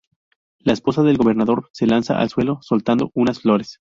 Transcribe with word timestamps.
La 0.57 0.73
esposa 0.73 1.03
del 1.03 1.19
gobernador 1.19 1.69
se 1.73 1.85
lanza 1.85 2.17
al 2.17 2.29
suelo 2.29 2.57
soltando 2.63 3.11
unas 3.13 3.39
flores. 3.41 3.81